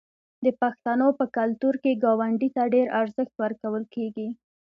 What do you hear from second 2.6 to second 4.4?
ډیر ارزښت ورکول کیږي.